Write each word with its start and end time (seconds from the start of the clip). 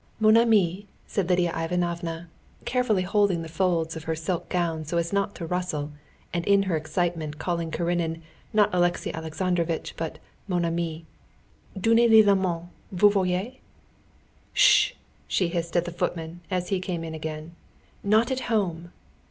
"Mon 0.19 0.35
ami," 0.35 0.87
said 1.05 1.29
Lidia 1.29 1.51
Ivanovna, 1.55 2.27
carefully 2.65 3.03
holding 3.03 3.43
the 3.43 3.47
folds 3.47 3.95
of 3.95 4.05
her 4.05 4.15
silk 4.15 4.49
gown 4.49 4.83
so 4.83 4.97
as 4.97 5.13
not 5.13 5.35
to 5.35 5.45
rustle, 5.45 5.91
and 6.33 6.43
in 6.47 6.63
her 6.63 6.75
excitement 6.75 7.37
calling 7.37 7.69
Karenin 7.69 8.23
not 8.51 8.73
Alexey 8.73 9.13
Alexandrovitch, 9.13 9.93
but 9.97 10.17
"mon 10.47 10.65
ami," 10.65 11.05
"donnez 11.79 12.09
lui 12.09 12.23
la 12.23 12.33
main. 12.33 12.69
Vous 12.91 13.11
voyez? 13.11 13.57
Sh!" 14.53 14.93
she 15.27 15.49
hissed 15.49 15.77
at 15.77 15.85
the 15.85 15.91
footman 15.91 16.39
as 16.49 16.69
he 16.69 16.79
came 16.79 17.03
in 17.03 17.13
again. 17.13 17.53
"Not 18.03 18.31
at 18.31 18.49
home." 18.49 18.91